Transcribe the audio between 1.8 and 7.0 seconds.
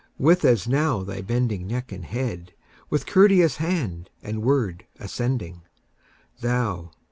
and head, with courteous hand and word, ascending, Thou!